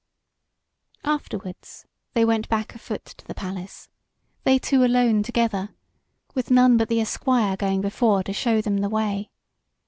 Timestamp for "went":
2.25-2.49